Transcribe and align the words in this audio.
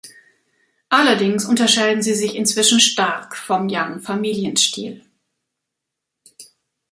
Allerdings 0.89 1.45
unterscheiden 1.45 2.01
sie 2.01 2.15
sich 2.15 2.33
inzwischen 2.35 2.79
stark 2.79 3.37
vom 3.37 3.69
Yang-Familienstil. 3.69 5.05